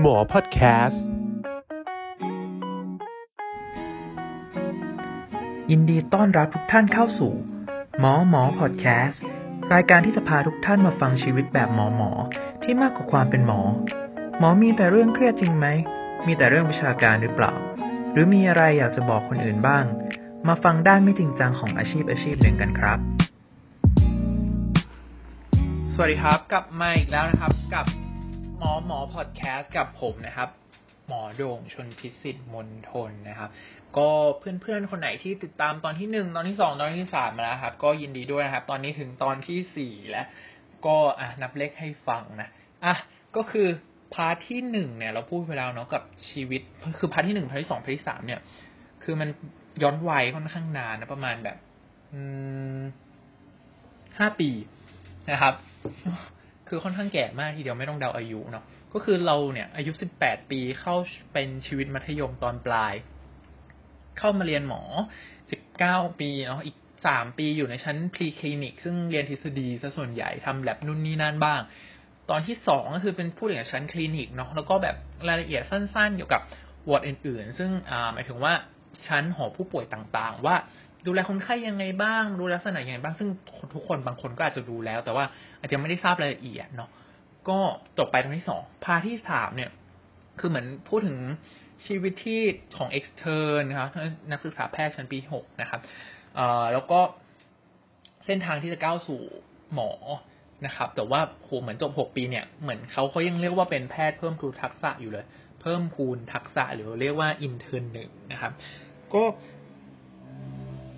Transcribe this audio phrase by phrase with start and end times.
[0.00, 1.04] หมอพอดแคสต์
[5.70, 7.32] ยินดีต้อนรับทุกท่านเข้าสู่
[8.00, 9.22] หมอหมอพอดแคสต์
[9.74, 12.10] รายการที่จะพาทุกท่านมาฟังชีวิตแบบหมอหมอ
[12.62, 13.60] ที่มากกว่าความเป็นหมอ
[14.38, 15.66] หมอมีแต่เรื่องเครียดจริงไหม
[16.26, 17.52] มีแต่เรื่องวิชาการหรือเปล่า
[18.12, 19.84] หรือมีอะไรอยากจะบอกคนอื่นบ้าง
[20.48, 22.98] มาฟังด้านไม่จริงจังของอาชีพอาชีพหนึ่งกันครับ
[25.94, 28.01] สวัสดีครับ กลับมาอีกแล้วนะครับกับห
[28.62, 30.48] มอหมอพอดแคสต์กับผมนะครับ
[31.08, 33.50] หมอโด่งชนพิสิทธิ์มนทนนะครับ
[33.96, 34.08] ก็
[34.38, 40.26] เพื่อนๆคนไหนที่ติดตามตอนที่หนึ่งตอนที่สองตอนที่สามมาแล้วครับ ก็ยินดีด้วยนะครับ ตอนนี้ถึงตอนที่สี่แล้ว
[40.86, 42.48] ก็อะนับเลขให้ฟังนะ
[42.84, 42.94] อะ
[43.36, 43.66] ก็คือ
[44.14, 46.62] part ที่หนึ่งเนี่ย เราพูดไปแล้วเนาะกับชีวิต
[46.98, 48.40] คือ part ที่หนึ่ง part ที่สอง part ที่สามเนี่ย
[49.02, 49.28] คือมัน
[49.82, 51.56] ย้อนวัยค่อนข้างนานนะประมาณแบบ
[52.12, 52.20] อื
[52.78, 52.80] ม
[54.18, 54.50] ห้าปี
[55.30, 55.54] นะครับ
[56.74, 60.94] คือค่อนข้างแก่มากทีเดียวไม่ต้องเดาอายุเนาะก็คือเราเนี่ย อายุสิบแปดปีเข้า
[61.32, 62.94] เป็นชีวิตมัธยมตอนปลาย
[64.18, 64.82] เข้ามาเรียนหมอ
[65.50, 71.60] สิบเก้าปีเนาะอีกสามปีอยู่ในชั้นพรีคลินิก ซึ่งเรียนทฤษฎีซะส่วนใหญ่ทำแลบนู่นนี่นั่นบ้าง
[72.30, 74.96] ตอนที่สองก็คือเป็นผู้เรียนชั้นคลินิกเนาะแล้วก็แบบ
[75.28, 76.42] รายละเอียดสั้นๆ เกี่ยวกับ
[76.88, 78.52] วอร์ดอื่น ๆ ซึ่งอ่าหมายถึงว่า
[79.06, 80.56] ชั้นหอผู้ป่วยต่างๆ ว่า
[81.06, 83.28] ดูแลคนไข้ยังไงบ้าง ดูลักษณะยังไงบ้าง ซึ่ง
[83.74, 85.24] ทุกคนบางคนก็อาจจะดูแล้ว แต่ว่า
[85.60, 86.90] อาจจะไม่ได้ทราบรายละเอียดเนาะ
[87.48, 87.58] ก็
[87.98, 89.70] จบไปตรงที่สองพาที่สามเนี่ย
[90.40, 91.18] คือเหมือนพูดถึง
[91.86, 92.40] ชีวิตที่
[92.76, 93.88] ของ extern นะครับ
[94.30, 95.80] นักศึกษาแพทย์ชั้นปีหกนะครับ
[96.36, 97.00] เอ่อแล้วก็
[98.26, 99.20] เส้นทางที่จะก้าวสู่
[99.74, 99.92] หมอ
[100.66, 105.24] นะครับ แต่ว่าโหเหมือนจบหกปีเนี่ย เหมือนเขาเขายังเรียกว่าเป็นแพทย์เพิ่มพูนทักษะอยู่เลย
[105.60, 108.52] เพิ่มพูนทักษะหรือเรียกว่า intern หนึ่งนะครับ
[109.14, 109.22] ก็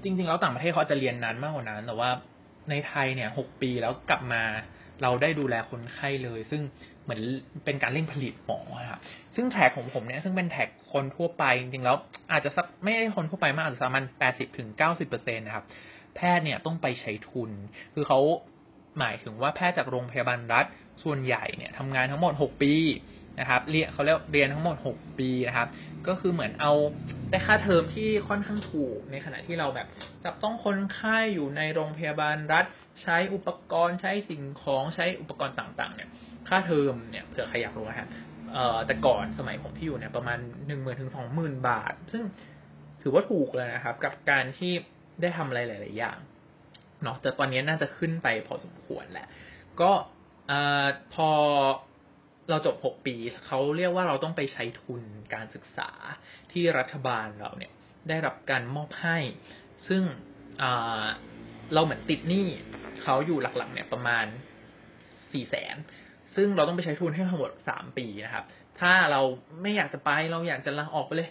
[0.04, 2.10] จริง ๆ แล้วต่างประเทศเขาจะเรียนนานมากกว่านั้น แต่ว่า
[2.70, 4.42] ในไทยเนี่ยหกปีแล้วกลับมา
[5.02, 6.62] เราได้ดูแลคนไข้เลย ซึ่ง
[7.02, 7.20] เหมือน
[7.64, 9.00] เป็นการเร่งผลิตหมอครับ
[9.34, 11.96] ซึ่งแท็กของผมเนี่ยซึ่งเป็นแท็กคนทั่วไปจริงๆแล้ว
[12.32, 15.64] อาจจะสักไม่ได้คนทั่วไปมากอาจจะประมาณแปดสิบถึงเก้าสิบเปอร์เซ็นต์นะครับ
[16.16, 17.50] แพทย์เนี่ยต้องไปใช้ทุน
[17.94, 18.20] คือเขา
[18.98, 20.66] หมายถึงว่าแพทย์จากโรงพยาบาลรัฐ
[21.02, 22.74] ส่วนใหญ่เนี่ยทำงานทั้งหมดหกปี
[23.40, 25.68] นะครับเรียนเขาเรียกเรียนทั้งหมดหกปีนะครับ
[26.06, 26.72] ก็คือเหมือนเอา
[27.30, 29.86] ได้ค่าเทอมที่ค่อนข้างถูกในขณะที่เราแบบ
[30.24, 32.64] จับต้องคนไข้อยู่ในโรงพยาบาลรัฐ
[33.02, 36.08] ใช้อุปกรณ์ใช้สิ่งของใช้อุปกรณ์ต่างๆ เนี่ย
[36.48, 38.08] ค่าเทอมเนี่ยเผื่อใครอยากรู้นะครับ
[38.52, 42.22] เอ่อแต่ก่อนสมัยผมที่อยู่เนี่ยประมาณหนึ่งหมื่นถึงสองหมื่นบาท ซึ่ง
[43.02, 44.72] ถือว่าถูกเลยนะครับ กับการที่
[45.20, 46.18] ได้ทำอะไรหลาย ๆ อย่าง
[47.02, 49.26] เนาะแต่ตอนนี้น่าจะขึ้นไปพอสมควรแหละ
[49.80, 49.90] ก็
[50.48, 51.30] เอ่อพอ
[52.50, 53.14] เราจบหกปี
[53.46, 55.02] เขาเรียกว่าเราต้องไปใช้ทุน
[55.34, 55.90] การศึกษา
[56.52, 57.72] ที่รัฐบาลเราเนี่ย
[58.08, 59.18] ได้รับการมอบให้
[59.88, 60.02] ซึ่ง
[61.74, 62.46] เราเหมือนติดหนี้
[63.02, 64.26] เขาอยู่หลักๆ เนี่ยประมาณ
[65.32, 65.76] สี่แสน
[66.34, 68.44] ซึ่งเราต้องไปใช้ทุนให้ทั้งหมดสามปีนะครับ
[68.80, 69.20] ถ้าเรา
[69.62, 71.30] ไม่อยากจะไปเราอยากจะลาออกไปเลย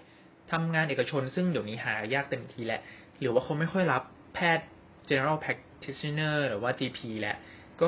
[0.51, 2.81] ทำงานเอกชน ซึ่งเดี๋ยวนี้หายากเต็มทีแหละ
[3.19, 4.03] หรือว่าเขาไม่ค่อยรับ
[4.33, 4.67] แพทย์
[5.09, 7.37] general practitioner หรือว่า GP แหละ
[7.81, 7.87] ก็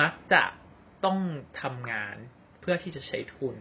[0.00, 0.42] มักจะ
[1.04, 1.18] ต้อง
[1.62, 2.16] ทำงาน
[2.60, 3.56] เพื่อที่จะใช้ทุน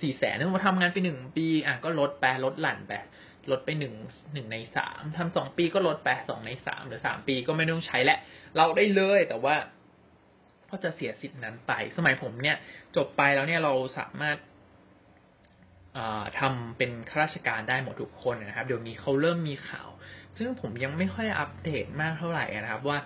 [0.00, 2.92] สี่แสนถ้าเราทำงานไปหนึ่งปี อะก็ลดไปลดหลั่นไป
[3.50, 3.94] ลดไปหนึ่ง
[4.32, 8.18] หนึ่งในสามทำสองปีก็ลดไปสองในสามหรือสามปีก็ไม่ต้องใช้และ
[8.56, 9.56] เราได้เลยแต่ว่า
[10.70, 12.56] ก็จะเสียสิทธินั้นไป สมัยผมเนี่ย
[12.96, 14.36] จบไปแล้วเนี่ยเราสามารถ
[16.40, 19.88] ทำเป็นข้าราชการได้หมดทุกคนนะครับ เดี๋ยวนี้เขาเริ่มมีข่าว
[20.36, 22.98] ซึ่งผมยังไม่ค่อยอัปเดตมากเท่าไหร่นะครับ ว่า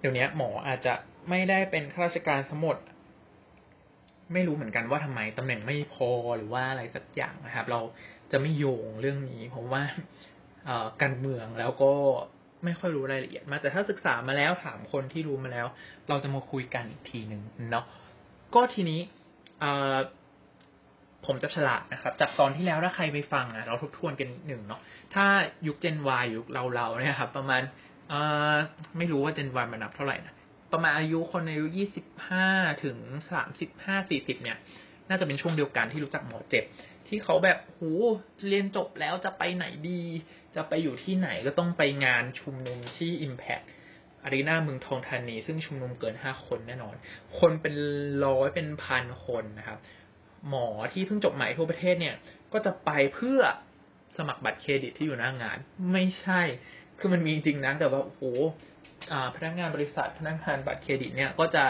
[0.00, 0.94] เดี๋ยวนี้หมออาจจะ
[1.30, 2.76] ไม่ได้เป็นข้าราชการทั้งหมด
[4.32, 7.80] ไม่รู้เหมือนกันว่าทำไมตำแหน่งไม่พอหรือว่าอะไรสักอย่างนะครับ เรา
[8.32, 9.82] จะไม่โยงเรื่องนี้ เพราะว่า
[11.02, 11.92] การเมืองแล้วก็
[12.64, 15.66] ไม่ค่อยรู้รายละเอียด มาแต่ถ้าศึกษามาแล้วถามคนที่รู้มาแล้ว
[16.08, 17.84] เราจะมาคุยกันอีกทีหนึ่งเนาะ
[18.54, 19.00] ก็ทีนี้
[21.26, 24.80] ผมจะฉลาดนะครับ จากตอนที่แล้วถ้าใครไปฟังอะเราทบทวนกันหนึ่งเนาะ
[25.14, 25.24] ถ้า
[25.66, 27.62] ยุคเจน Y ยุคเราเราเนี่ยครับ ประมาณ
[28.98, 30.34] ไม่รู้ว่าเจน Y มันนับเท่าไหร่นะ
[30.72, 32.48] ประมาณอายุคนอายุยี่สิบห้า
[32.84, 32.98] ถึง
[33.30, 34.58] สามสิบห้าสี่สิบเนี่ย
[35.08, 36.64] น่าจะเป็นช่วงเดียวกันที่รู้จักหมอเจ็บ
[37.08, 37.80] ที่เขาแบบโห
[38.48, 40.02] เรียนจบแล้วจะไปไหนดี
[40.56, 43.64] จะไปอยู่ที่ไหนก็ต้องไปงานชุมนุมที่ Impact
[44.24, 46.94] อารีนาเมืองทองธานี ซึ่งชุมนุมเกินห้าคนแน่นอน
[47.38, 47.74] คนเป็น
[48.24, 49.78] ร้อยเป็นพันคนนะครับ
[50.48, 52.14] หมอที่เพิ่งจบใหม่ทั่วประเทศเนี่ย
[52.52, 53.40] ก็จะไปเพื่อ
[54.16, 55.58] สมัครบัตรเครดิตที่อยู่หน้างาน
[55.92, 56.40] ไม่ใช่
[56.98, 58.22] คือมันมีจริงนะแต่ว่าโอ้โห
[59.36, 61.64] พนักงานบริษัทพนักงานบัตรเครดิตเนี่ยก็จะ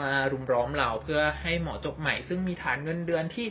[0.00, 3.46] มารุมร้อมเราเพื่อให้หมอจบใหม่ ซึ่งมีฐานเงินเดือนที่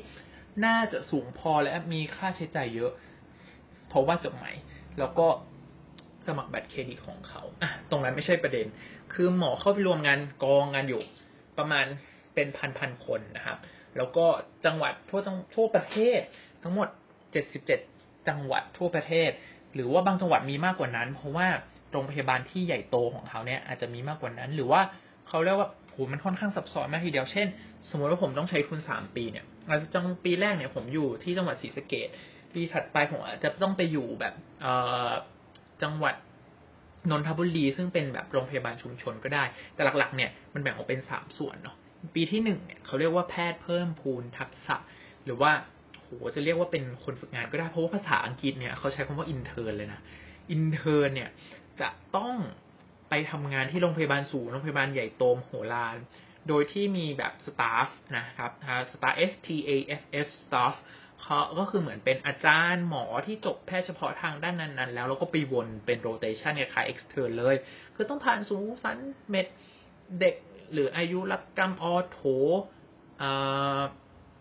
[0.65, 2.91] น่าจะสูงพอและมีค่าใช้จ่ายเยอะ
[3.89, 4.51] เพราะว่าจบใหม่
[4.99, 5.27] แล้วก็
[6.27, 8.65] สมัครบัตรเครดิตของเขาอะตรงนั้นไม่ใช่ประเด็น
[9.13, 11.01] คือหมอเข้าไปรวมงานกองงานอยู่
[11.57, 11.85] ประมาณ
[12.33, 13.57] เป็นพันพันคนนะครับ
[13.97, 14.25] แล้วก็
[14.65, 15.21] จังหวัดทั่ว
[15.55, 16.19] ทั่วประเทศ
[16.63, 16.87] ทั้งหมด
[17.57, 19.29] 77จังหวัดทั่วประเทศ
[19.73, 21.47] หรือว่าบางจังหวัดมีมากกว่านั้น เพราะว่า
[21.93, 24.81] โรงพยาบาลที่ใหญ่โตของเขาเนี่ยอาจจะมีมากกว่านั้น หรือว่า
[25.27, 27.47] เขาเรียกว่าโหมันค่อนข้างซับซ้อนมากทีเดียว เช่น
[27.89, 29.45] สมมติว่าผมต้องใช้ทุนสามปีเนี่ย
[29.93, 32.07] อย่างปีแรกเนี่ยผมอยู่ที่จังหวัดศรีสะเกษ
[32.53, 34.67] ปีถัดไปผมอาจจะต้องไปอยู่แบบเอ
[35.83, 36.15] จังหวัด
[37.09, 39.43] นนทบุรีซึ่งเป็นแบบโรงพยาบาลชุมชนก็ได้
[39.75, 41.75] แต่หลักๆ เนี่ยมันแบ่งออกเป็นสามส่วนเนาะ
[42.15, 44.75] ปีที่หนึ่งเนี่ยเขาเรียกว่าแพทย์เพิ่มพูนทักษะ
[45.25, 45.51] หรือว่า
[45.99, 49.99] โหจะเรียกว่าเป็นคนฝึกงานก็ได้เพราะว่าภาษาอังกฤษเนี่ยเขาใช้คำว่า intern เลยนะ
[50.51, 51.29] intern เนี่ย
[51.81, 52.35] จะต้อง
[53.09, 55.97] ไปทำงานที่โรงพยาบาลศูนย์โรงพยาบาลใหญ่โตมโหฬาร
[56.47, 58.51] โดยที่มีแบบ staff นะครับ
[58.91, 60.75] staff S T A F F staff
[61.21, 67.55] เขาก็คือเหมือนเป็นอาจารย์หมอที่จบแพทย์เฉพาะทางด้านนั้น ๆ แล้วแล้วก็ไปวนเป็น rotation เนี่ยคล้าย extern เลย
[67.95, 68.97] คือต้องผ่านสูติศัล
[69.29, 69.45] ย์ med
[70.19, 70.35] เด็ก
[70.73, 72.19] หรืออายุรกรรม ortho
[73.21, 73.81] อ่า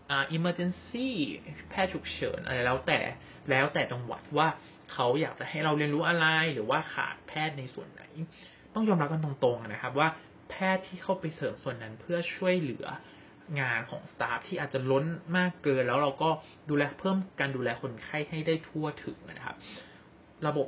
[0.09, 1.07] อ่า emergency
[1.69, 2.99] แพทย์ฉุกเฉินอะไรแล้วแต่
[3.49, 4.47] แล้วแต่จังหวัดว่า
[4.93, 8.03] เขาอยากจะให้เราเรียนรู้อะไรหรือว่าขาดแพทย์ในส่วนไหน
[8.73, 10.07] ต้องยอมรับกันตรงๆนะครับว่า
[10.49, 12.85] แพทย์ที่เข้าไปเสริมส่วนนั้นเพื่อช่วยเหลือ
[13.59, 15.05] งานของสตาฟที่อาจจะล้น
[15.37, 16.29] มากเกิน แล้วเราก็
[16.69, 19.55] ดูแลเพิ่มการดูแลคนไข้ให้ได้ทั่วถึงนะครับ
[20.47, 20.67] ระบบ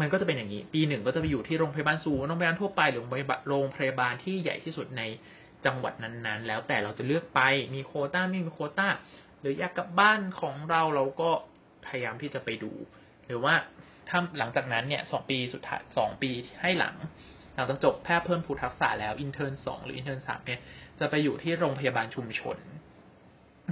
[0.00, 3.00] มันก็จะเป็นอย่างนี้ ปีหนึ่งก็จะไปอยู่ที่โรงพยาบาลสูงโรงพยาบาลทั่วไปหรือ
[3.48, 5.02] โรงพยาบาลที่ใหญ่ที่สุดใน
[5.66, 7.40] จังหวัดนั้นๆ แล้วแต่เราจะเลือกไป
[7.74, 8.88] มีโคต้าไม่มีโคต้า
[9.40, 11.30] หรืออยากกลับบ้านของเราเราก็
[11.86, 12.72] พยายามที่จะไปดู
[13.26, 13.54] หรือว่า
[14.08, 16.30] ถ้าหลังจากนั้นเนี่ยสองปีสุดท้ายสองปี
[16.60, 16.94] ให้หลัง
[17.54, 20.60] หลังจากจบแพทย์เพิ่มพูนทักษะแล้ว intern สองหรือ intern สามเนี่ย
[20.98, 22.56] จะไปอยู่ที่โรงพยาบาลชุมชน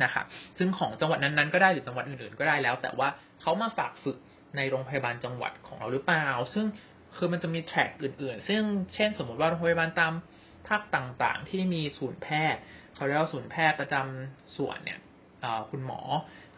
[0.05, 0.27] นะครับ
[0.59, 3.09] ซึ่งของจังหวัดนั้นๆก็ได้หรือจังหวัดอื่นๆก็ได้แล้ว แต่ว่า
[3.41, 4.19] เขามาฝากฝึก
[4.57, 6.67] ในโรงพยาบาลจังหวัดของเราหรือเปล่า ซึ่ง
[7.17, 8.63] คือมันจะมี track อื่น ๆ ซึ่ง
[8.95, 10.13] เช่นสมมติว่าโรงพยาบาลตาม
[10.69, 12.61] ภาคต่างๆ ที่มีศูนย์แพทย์
[12.95, 14.99] เขาเรียกว่าศูนย์แพทย์ประจำส่วนเนี่ย
[15.71, 16.01] คุณหมอ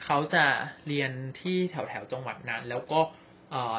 [0.05, 0.45] เขาจะ
[0.87, 1.11] เรียน
[1.41, 3.01] ที่แถวๆจังหวัดนั้น แล้วก็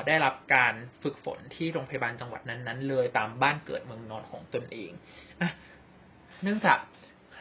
[0.08, 0.74] ได้รับการ
[1.04, 4.92] ฝึกฝนที่โรงพยาบาลจังหวัดนั้นๆเลยตามบ้านเกิดเมืองนอนของตนเอง
[6.44, 6.78] เนื่องจาก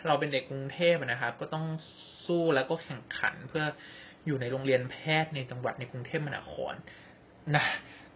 [0.06, 1.64] เราเป็นเด็กกรุงเทพนะครับ ก็ต้อง
[2.26, 3.64] สู้แล้วก็แข่งขันเพื่อ
[4.26, 6.74] อยู่ในโรงเรียนแพทย์ในจังหวัดในกรุงเทพมหานคร
[7.56, 7.64] นะ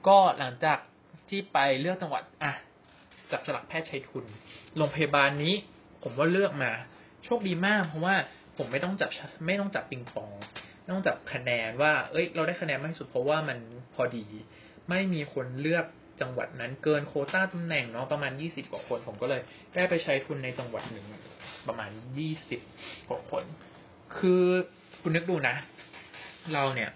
[0.07, 0.79] ก็หลังจาก
[1.29, 2.53] ที่ไปเลือกจังหวัดอะ
[3.31, 4.25] จับสลักแพทย์ชัยทุน
[4.77, 5.55] โรงพยาบาลนี้
[6.03, 6.71] ผมว่าเลือกมา
[7.25, 8.17] โชคดีมากเพราะว่า
[8.57, 9.11] ผมไม่ต้องจับ
[9.47, 10.33] ไม่ต้องจับปิงปอง
[10.95, 13.59] ต้องจับคะแนนว่า เอ้ย เราได้คะแนนมากที่สุดเพราะว่ามัน
[13.95, 14.27] พอดี
[14.89, 15.87] ไม่มีคนเลือก
[16.21, 19.41] จังหวัดนั้นเกินโคต้าตำแหน่งเนาะประมาณยี่สิบกว่าคน ผมก็เลย
[19.75, 21.07] ได้ไปใช้ทุนในจังหวัดหนึ่ง
[21.69, 22.61] ประมาณยี่สิบ
[23.09, 23.45] กว่าคน
[24.17, 24.45] คือ
[25.03, 25.57] คุณนึกดูนะ
[26.53, 26.91] เราเนี่ย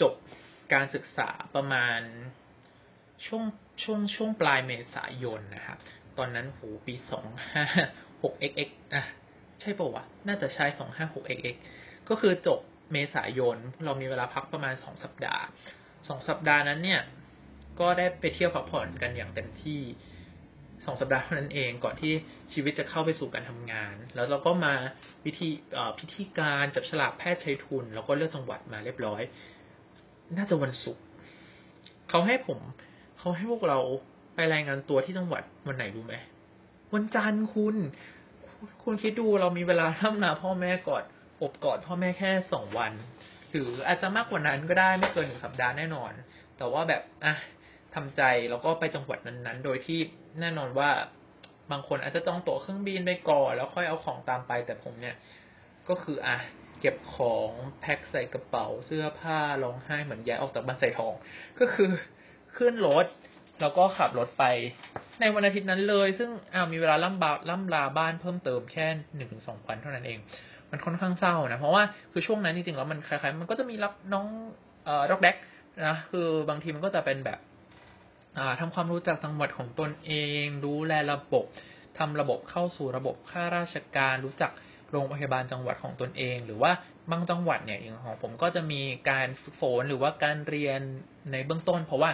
[0.00, 0.12] จบ
[0.72, 2.00] การศึกษาประมาณ
[3.26, 3.44] ช่วง
[3.82, 5.78] ช่วงช่วงปลายเมษายนนะครับ
[6.18, 7.64] ตอนนั้นโหปีสองห้า
[8.22, 9.04] หก X X อะ
[9.60, 11.56] ใช่ปะวะ น่าจะใช่สองห้าหก X X
[12.08, 12.60] ก็คือจบ
[12.92, 15.44] เมษายน เรามีเวลาพักประมาณสองสัปดาห์
[16.08, 17.00] สองสัปดาห์นั้นเนี่ย
[17.80, 19.80] ก็ได้ไปเที่ยวพักผ่อนกันอย่างเต็มที่
[20.86, 22.12] สองสัปดาห์เท่านั้นเองก่อนที่
[22.52, 24.74] ชีวิตจะเข้าไปสู่การทำงาน แล้วเราก็มา
[25.24, 25.48] พิธี
[25.98, 29.22] พิธีการจับฉลากแพทย์ใช้ทุน แล้วก็เลือกจังหวัดมาเรียบร้อย
[30.36, 31.04] น่าจะวันศุกร์
[32.08, 32.58] เขาให้ผม
[33.18, 33.78] เขาให้พวกเรา
[34.34, 36.14] ไปรายงานตัวที่จังหวัดวันไหนรู้ไหม
[36.94, 37.76] วันจันทร์คุณ
[38.84, 41.04] คุณคิดดูเรามีเวลาทำนาพ่อแม่กอน
[41.42, 42.92] อบกอดพ่อแม่แค่สองวัน
[43.52, 46.12] หรืออาจจะมากกว่านั้นก็ได้ไม่เกินหนึ่งสัปดาห์แน่นอน
[46.58, 47.34] แต่ว่าแบบอะ
[47.94, 49.98] ทำใจแล้วก็ไปจังหวัดนั้นๆ โดยที่
[50.40, 50.90] แน่นอนว่า
[51.70, 55.16] บางคนอาจจะจองตั๋วเครื่องบินไปก่อนแล้วค่อยเอาของตามไป แต่ผมเนี่ย
[55.88, 56.36] ก็คืออะ
[56.80, 61.14] เก็บของแพ็คใส่กระเป๋าเสื้อผ้าร้องไห้เหมือนย้ายออกจากบ้านใส่ทอง
[61.58, 61.90] ก็คือ
[62.56, 63.06] ขึ้นรถ
[63.60, 64.44] แล้วก็ขับรถไป
[65.20, 68.86] ในวันอาทิตย์นั้นเลย ซึ่งอ้าวมีเวลาล่ำบาล่ำลาบ้านเพิ่มเติมแค่
[69.16, 70.18] หนึ่งถึงสองวันเท่านั้นเอง
[70.70, 74.26] มันค่อนข้างเศร้านะ เพราะว่าคือช่วงนั้นจริงๆแล้วมันคล้ายๆ มันก็จะมีรับน้อง
[74.84, 75.36] เอ่อด็อกแดก
[75.86, 77.38] นะคือบางทีมันก็จะเป็นแบบ
[78.38, 80.12] อ่าทำความรู้จักจังหวัดของตนเอ
[80.42, 81.44] งดูแลระบบ
[81.98, 84.52] ทำระบบเข้าสู่ระบบข้าราชการ รู้จัก
[84.92, 86.72] โรงพยาบาลจังหวัดของตนเอง หรือว่า
[87.10, 90.80] บางจังหวัดเนี่ยอย่างของผมก็จะมีการฝึกฝนหรือว่าการเรียน
[91.32, 92.10] ในเบื้องต้น เพราะว่า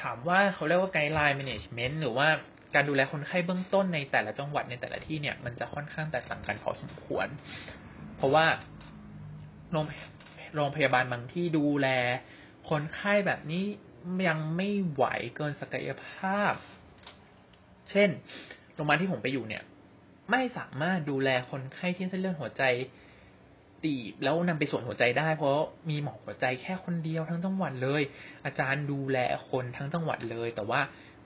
[0.00, 2.28] ถามว่าเขาเรียกว่าไกด์ไลน์แมネจเมนต์หรือว่า
[2.74, 7.28] การดูแลคนไข้เบื้องต้นในแต่ละจังหวัดในแต่ละที่เนี่ย มันจะค่อนข้างแตกต่างกันพอสมควร
[8.16, 8.46] เพราะว่า
[9.72, 9.84] โรง
[10.54, 11.88] โรงพยาบาลบางที่ดูแล
[12.70, 13.64] คนไข้แบบนี้
[14.28, 15.04] ยังไม่ไหว
[15.36, 16.52] เกินศักยภาพ
[17.90, 18.08] เช่น
[18.74, 19.62] โรงพยาบาลที่ผมไปอยู่เนี่ย
[20.30, 22.62] ไม่สามารถดูแลคนไข้ที่เส้นเลือดหัวใจ
[23.84, 25.52] ตีบแล้วนำไปส่วนหัวใจได้ เพราะ
[25.90, 28.02] มีหมอหัวใจแค่คนเดียวทั้งจังหวัดเลย
[28.44, 29.18] อาจารย์ดูแล
[29.50, 30.80] คนทั้งจังหวัดเลย แต่ว่า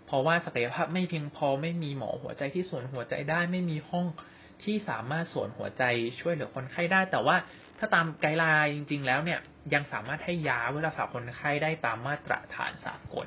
[0.07, 4.07] เพราะว่าศักยภาพไม่เพียงพอไม่มีหมอหัวใจที่ส่วนหัวใจได้ไม่มีห้อง
[4.65, 5.83] ที่สามารถสวนหัวใจ
[6.21, 7.37] ช่วยเหลือคนไข้ได้ แต่ว่า
[7.79, 9.41] ถ้าตามไกด์ไลน์จริง ๆ แล้วเนี่ย
[9.75, 13.27] ยังสามารถให้ยาเวลาฝากคนไข้ได้ตามมาตรฐานสากล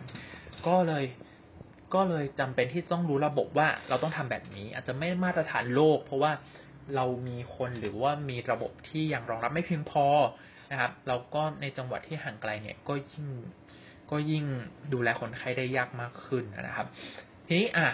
[0.67, 1.05] ก็เลย
[1.93, 6.31] ก็เลยจำเป็นที่ต้องรู้ระบบว่าเราต้องทำแบบนี้ อาจจะไม่มาตรฐานโลก เพราะว่า
[6.95, 10.05] เรามีคนหรือว่ามีระบบที่ยังรองรับไม่เพียงพอ
[10.71, 13.27] นะครับ เราก็ในจังหวัดที่ห่างไกลเนี่ยก็ยิ่ง
[14.11, 14.45] ก็ยิ่ง
[14.93, 16.87] ดูแลคนไข้ได้ยากมากขึ้นนะครับ
[17.47, 17.87] ทีนี้อะ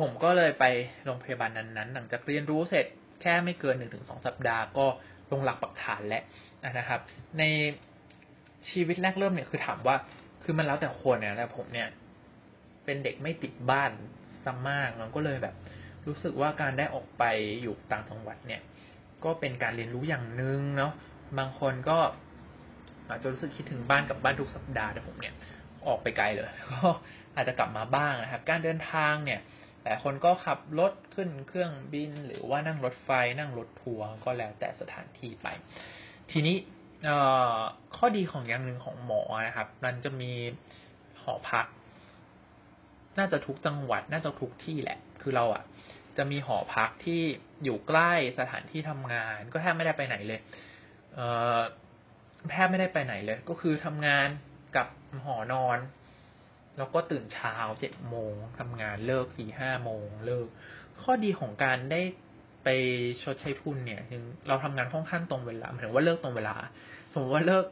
[0.00, 0.64] ผมก็เลยไป
[1.04, 2.86] โรงพยาบาลนั้นๆ หลังจากเรียนรู้เสร็จ
[3.20, 4.86] แค่ไม่เกินหนึ่งถึงสองสัปดาห์ก็
[5.32, 6.22] ลงหลักปักฐานแล้ว
[6.78, 7.00] นะครับ
[7.38, 7.42] ใน
[8.70, 9.96] ชีวิตแรกเริ่มเนี่ยคือถามว่า
[10.42, 11.88] คือมันแล้วแต่คนเนี่ยแต่ผมเนี่ย
[12.84, 13.90] เป็นเด็กไม่ติดบ้าน
[14.44, 15.54] ซัมากมันก็เลยแบบ
[16.06, 17.24] รู้สึกว่าการได้ออกไป
[17.62, 18.62] อยู่ต่างจังหวัดเนี่ย
[19.24, 20.92] ก็เป็นการเรียนรู้อย่างหนึ่งเนาะ
[21.38, 21.98] บางคนก็
[23.08, 25.34] อาจจะรู้สึกคิดถึงบ้านกับบ้านทุกสัปดาห์แต่ผมเนี่ย
[25.86, 26.88] ออกไปไกลเลยก็
[27.36, 29.40] อาจจะกลับมาบ้างนะครับ การเดินทางเนี่ย
[29.82, 35.48] แต่คนก็ขับรถขึ้นเครื่องบิน หรือว่านั่งรถไฟนั่งรถทัวร์ก็แล้วแต่สถานที่ไป
[36.30, 36.56] ทีนี้
[37.96, 40.32] ข้อดีของอย่างหนึ่งของหมอนะครับ มันจะมี
[41.22, 41.66] หอพัก
[43.18, 45.62] น่าจะทุกจังหวัด น่าจะทุกที่แหละ คือเราอะ
[46.16, 47.22] จะมีหอพักที่
[47.64, 50.40] อยู่ใกล้สถานที่ทำงาน ก็แทบไม่ได้ไปไหนเลย
[51.14, 51.20] เอ
[51.56, 51.58] อ
[52.50, 54.28] แทบไม่ได้ไปไหนเลย ก็คือทำงาน
[54.76, 54.86] กับ
[55.24, 55.78] หอนอน
[56.78, 60.46] แล้วก็ตื่นเช้าเจ็ดโมงทำงานเลิกสี่ห้าโมงเลิก
[61.02, 62.00] ข้อดีของการได้
[62.64, 62.68] ไป
[63.22, 66.56] ชดใช้ทุนเนี่ยถึงเราทำงานค่อนข้างตรงเวลาหมายถึงว่าเลิกตรงเวลา
[67.12, 67.64] สมมติว่าเลิก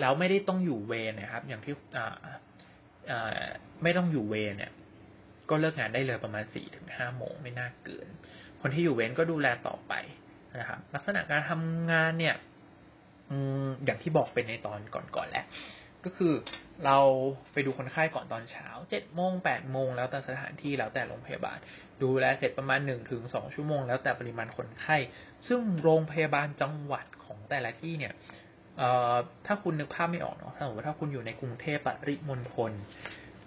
[0.00, 2.14] แล้วไม่ได้ต้องอยู่เวรนะครับ อย่างที่อ่า
[3.10, 3.44] อ่า
[3.82, 4.72] ไม่ต้องอยู่เวรเนี่ย
[5.50, 8.08] ก็เลิกงานได้เลยประมาณสี่ถึงห้าโมงไม่น่าเกิน
[8.60, 9.92] คนที่อยู่เวรก็ดูแลต่อไป
[10.60, 12.36] นะครับลักษณะการทำงานเนี่ย
[13.84, 15.46] อย่างที่บอกเป็นในตอนก่อนๆแล้ว
[16.04, 16.34] ก็คือ
[16.84, 16.98] เรา
[17.52, 21.58] ไปดูคนไข้ก่อนตอนเช้าเจ็ดโมงแปดโมงแล้วแต่สถานที่แล้วแต่โรงพยาบาล
[22.02, 24.96] ดูแลเสร็จประมาณหนึ่งถึงสองชั่วโมงแล้วแต่ปริมาณคนไข้
[25.48, 28.12] ซึ่งโรงพยาบาลจังหวัดของแต่ละที่เนี่ย
[29.46, 32.72] ถ้าคุณนึกภาพไม่ออกเนาะถ้าสมมติถ้าคุณอยู่ในกรุงเทพปริมณฑล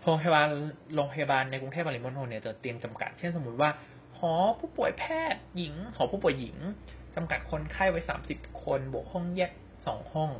[0.03, 0.47] โรงพยาบาล
[0.95, 3.69] โรงพยาบาลในกรุงเทพปริมณฑลเนี่ยจะเตียงจำกัด เช่นสมมติว่า
[4.17, 5.03] หอผู้ป่วยแพ
[5.33, 6.57] ทย์หญิงหอผู้ป่วยหญิง
[7.15, 9.51] จำกัดคนไข้ไว้สามสิบคนบวกห้องแยก
[9.85, 10.31] สองห้อง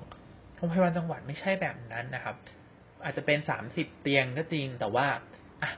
[0.55, 2.35] โรงพยาบาลจังหวัดไม่ใช่แบบนั้นนะครับ
[3.03, 5.07] อาจจะเป็นสามสิบเตียงก็จริงแต่ว่า
[5.63, 5.71] อะ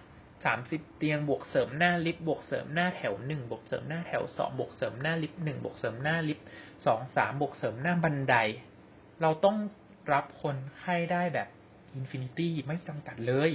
[0.46, 6.46] สามสิบเตียงบวกเสริมหน้าลิฟต์บวกเสริมหน้าแถวหนึ่งบวกเสริมหน้าแถวสองบวกเสริมหน้าลิฟต์หนึ่งบวกเสริมหน้าลิฟต์
[6.86, 8.36] สองสามบวกเสริมหน้าบันได
[9.22, 9.58] เราต้อง
[10.14, 11.50] รับคนไข้ได้แบบ
[11.96, 13.50] infinity ไม่จำกัดเลย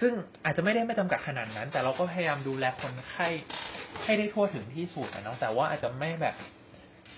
[0.00, 0.12] ซึ่ง
[0.44, 3.28] อาจจะไม่ได้ไม่จำกัดขนาดนั้น แต่เราก็พยายามดูแลคนไข้
[4.04, 6.34] ให้ได้ทั่วถึงที่สุดนะเนาะแต่ว่าอาจจะไม่แบบ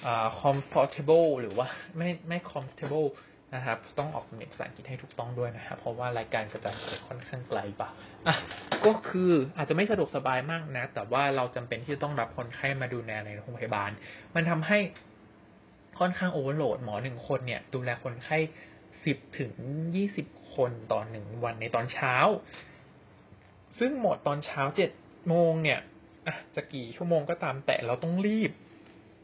[0.06, 3.08] อ่า comfortable หรือว่าไม่ไม่ comfortable
[3.54, 6.74] นะครับ ต้องออกสำเนียงภาษาอังกฤษให้ถูกต้องด้วยนะครับ เพราะว่ารายการกระจาย
[7.08, 7.88] ค่อนข้างไกลปะ
[8.26, 8.36] อะ
[8.86, 13.90] ก็คืออาจจะไม่สะดวกสบายมากนะ แต่ว่าเราจำเป็นที่จะต้องรับคนไข้มาดูแลในโรงพยาบาล
[14.34, 14.78] มันทำให้
[15.98, 18.38] ค่อนข้างโอเวอร์โหลดหมอหนึ่งคนเนี่ย ดูแลคนไข้
[19.04, 19.52] สิบถึง
[19.94, 22.14] ยี่สิบคนต่อหนึ่งวันในตอนเช้า
[23.78, 24.90] ซึ่งหมดตอนเช้าเจ็ด
[25.28, 25.80] โมงเนี่ย
[26.26, 28.52] อะจะกี่ชั่วโมงก็ตามแต่เราต้องรีบ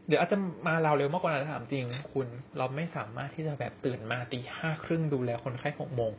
[0.07, 2.27] เดี๋ยวอาจจะมาเราเร็วมากกว่านั้นถามจริง คุณ
[2.59, 6.13] เราไม่สามารถที่จะแบบตื่นมาตีห้าครึ่งดูแลคนไข้หกโมง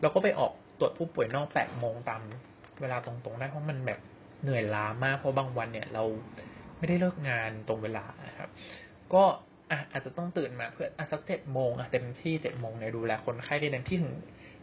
[0.00, 2.22] เราก็ไปออกตรวจผู้ป่วยนอกแปดโมงตาม
[2.80, 3.98] เวลาตรงๆได้เพราะมันแบบ
[4.42, 6.04] เหนื่อยล้ามากเพราะบางวันเนี่ย เรา
[6.78, 8.04] ไม่ได้เลิกงานตรงเวลา
[8.38, 8.50] ครับ
[9.14, 9.24] ก็
[9.72, 14.14] อะอาจจะต้องตื่นมาเพื่ออะสักเจ็ดโมงอะเต็มที่เจ็ดโมงเนี่ยดูแลคนไข้ได้เต็มที่ถึง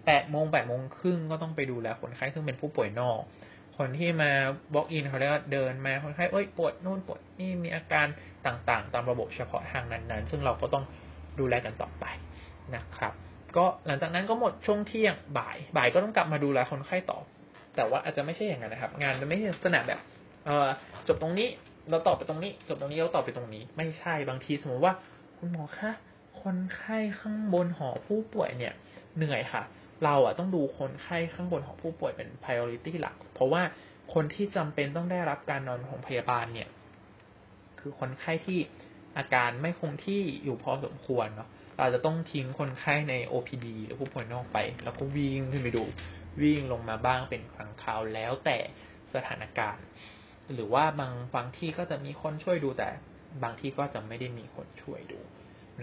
[0.06, 3.20] แปดโมงแปดโมงครึ่งก็ต้องไปดูแลคนไข้ซึ่งเป็นผู้ป่วยนอก
[3.78, 4.32] คนที่มา
[4.74, 8.08] บล็อกอินเขาเรียกว่าเดินมาคนไข้เอ้ยปวดนู่นปวดนี่มีอาการ
[8.46, 10.84] ต่างๆ ตามระบบเฉพาะทางนั้นๆ ซึ่งเราก็ต้อง
[11.40, 12.06] ดูแลกันต่อไป
[12.76, 13.14] นะครับ
[13.58, 17.20] ก็หลังจากนั้นก็หมดช่วงเที่ยงบ่าย บ่ายก็ต้องกลับมาดูแลคนไข้ต่อ
[17.76, 20.00] แต่ว่าอาจจะไม่ใช่อย่างนั้นนะครับ งานมันไม่ใช่ลักษณะแบบ
[20.46, 20.68] เออ
[21.08, 21.48] จบตรงนี้
[21.90, 24.94] เราต่อไปตรงนี้จบตรงนี้เราต่อไปตรงนี้ ไม่ใช่บางทีสมมติว่า
[25.38, 25.92] คุณหมอคะ
[26.42, 28.74] คนไข้ข้างบนหอผู้ป่วยเนี่ย
[29.18, 29.64] เหนื่อยค่ะ
[30.04, 33.62] เราอะต้องดูคนไข้ข้างบนขอผู้ป่วยเป็น priority หลัก เพราะว่า
[34.14, 36.70] คนที่จำเป็นต้องได้รับการนอนของพยาบาลเนี่ย
[37.80, 38.60] คือคนไข้ที่
[39.18, 45.84] อาการไม่คงที่อยู่พอสมควรเนาะเราจะต้องทิ้งคนไข้ใน OPD หรือผู้ป่วยนอกไป แล้วก็วิ่งขึ้นไปดู
[46.42, 48.58] วิ่งลงมาบ้างเป็นครั้งคราวแล้วแต่
[49.14, 49.86] สถานการณ์
[50.54, 52.90] หรือว่าบางบางที่ก็จะมีคนช่วยดูแต่
[53.44, 55.20] บางที่ก็จะไม่ได้มีคนช่วยดู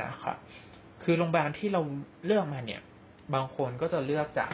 [0.02, 0.36] นะครับ
[1.02, 1.82] คือโรงพยาบาลที่เรา
[2.24, 2.82] เลือกมาเนี่ย
[3.34, 4.50] บางคนก็จะเลือกจาก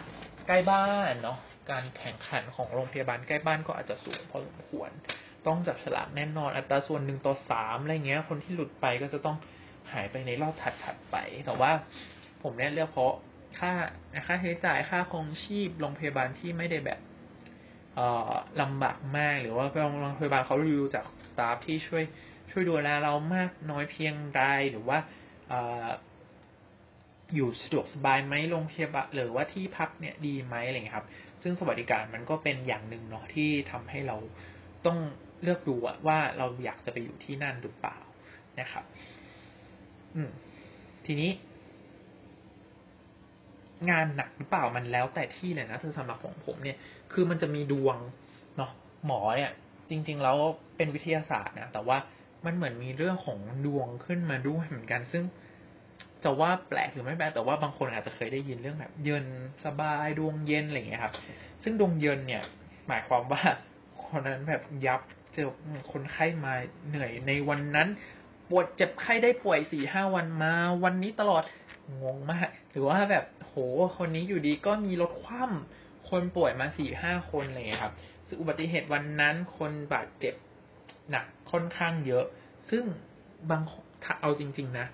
[0.47, 1.39] ใกล้บ้านเนาะ
[1.71, 4.91] การแข่งขันของโรงพยาบาลใกล้บ้านก็อาจจะสูงพอสมควร
[5.47, 9.37] ต้องจับฉลากแน่นอน อัตราส่วนหนึ่งต่อสามอะไรเงี้ย คนที่หลุดไปก็จะต้อง
[9.93, 11.17] หายไปในรอบถัดๆไป
[11.47, 11.71] แต่ว่า
[12.43, 13.15] ผมเนี่ยเลือกเพราะ
[13.59, 13.73] ค่า
[14.27, 17.01] ค่าใช้จ่ายค่าครองชีพโรงพยาบาลที่ไม่ได้แบบ
[18.61, 19.67] ลำบากมากหรือว่า
[20.01, 22.05] โรงพยาบาลเขารีวิวจากสตาฟที่ช่วย
[22.51, 24.99] ช่วยดูแลเรามากน้อยเพียงใดหรือว่า
[27.35, 31.07] อยู่สะดวกสบายไหมโรงพยาบาลหรือว่าที่พักเนี่ยดีไหมอะไรเงี้ยครับ
[31.43, 34.17] ซึ่งสวัสดิการมันก็เป็นอย่างหนึ่งเนาะที่ทำให้เรา
[34.87, 34.99] ต้อง
[35.43, 35.75] เลือกดู
[36.07, 37.99] ว่าเราอยากจะไปอยู่ที่นั่นหรือเปล่า
[38.61, 38.85] นะครับ
[40.15, 40.31] อืม
[41.07, 41.31] ทีนี้
[43.91, 46.77] งานหนักหรือเปล่ามันแล้วแต่ที่เลยนะคือสำหรับของผมเนี่ย
[47.13, 47.97] คือมันจะมีดวง
[48.57, 48.71] เนาะ
[49.07, 49.51] หมอเนี่ย
[49.91, 50.37] จริงๆแล้ว
[50.77, 51.97] เป็นวิทยาศาสตร์นะแต่ว่า
[52.45, 55.25] มันเหมือนมีเรื่องของดวงขึ้นมาด้วยเหมือนกัน ซึ่ง
[56.25, 59.27] จะว่าแปลกหรือไม่แปลกแต่ว่าบางคนอาจจะเคยได้ยินเรื่องแบบ เย็น
[59.65, 61.15] สบายดวงเย็นอะไรอย่างเงี้ยครับ
[61.63, 62.43] ซึ่งดวงเย็นเนี่ย
[62.89, 63.43] หมายความว่า
[64.05, 65.01] คนนั้นแบบยับ
[65.35, 65.49] เจอ
[65.93, 66.55] คนไข้มา
[66.89, 67.89] เหนื่อยในวันนั้น
[68.49, 70.53] ปวดเจ็บไข้ได้ป่วยสี่ห้าวันมา
[70.85, 71.43] วันนี้ตลอด
[72.03, 73.55] งงมาก หรือว่าแบบโห
[73.99, 77.95] คนนี้อยู่ดีก็มีรถคว่ำคนป่วยมาสี่ห้าคนอะไรเงี้ยครับ
[78.27, 80.35] ซึ่งอุบัติเหตุวันนั้นคนบาดเจ็บ
[81.11, 82.25] หนักค่อนข้างเยอะ
[82.71, 82.85] ซึ่ง
[83.51, 83.63] บาง
[84.23, 84.87] เอาจริง ๆ นะ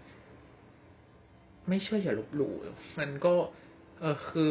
[1.68, 2.54] ไม่เชื่ออย่าลบหลู่
[2.98, 3.34] มันก็
[4.00, 4.48] เออคือ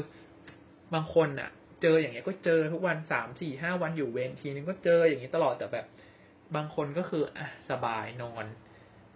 [0.94, 1.50] บางคนอะ
[1.82, 5.86] เจออย่างเงี้ยก็เจอทุกวันสามสี่ห้าวันอยู่เวรทีนึงก็เจออย่างนี้ตลอดแต่แบบ
[6.56, 8.46] บางคนก็คืออะสบายนอน